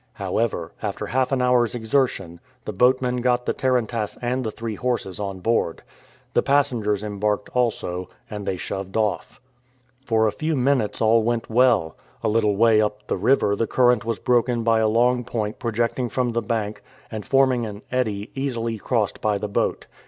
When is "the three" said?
4.43-4.73